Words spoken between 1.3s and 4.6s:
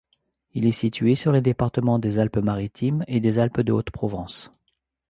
les départements des Alpes-Maritimes et des Alpes-de-Haute-Provence.